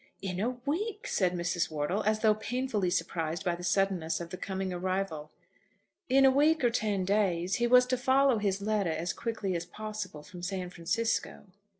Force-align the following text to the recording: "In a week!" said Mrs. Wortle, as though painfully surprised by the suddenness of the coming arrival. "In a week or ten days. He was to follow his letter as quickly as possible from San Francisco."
"In 0.23 0.39
a 0.39 0.49
week!" 0.65 1.05
said 1.07 1.33
Mrs. 1.33 1.69
Wortle, 1.69 2.01
as 2.05 2.21
though 2.21 2.33
painfully 2.33 2.89
surprised 2.89 3.45
by 3.45 3.53
the 3.53 3.63
suddenness 3.63 4.19
of 4.19 4.31
the 4.31 4.35
coming 4.35 4.73
arrival. 4.73 5.29
"In 6.09 6.25
a 6.25 6.31
week 6.31 6.63
or 6.63 6.71
ten 6.71 7.05
days. 7.05 7.57
He 7.57 7.67
was 7.67 7.85
to 7.85 7.97
follow 7.97 8.39
his 8.39 8.63
letter 8.63 8.89
as 8.89 9.13
quickly 9.13 9.55
as 9.55 9.67
possible 9.67 10.23
from 10.23 10.41
San 10.41 10.71
Francisco." 10.71 11.45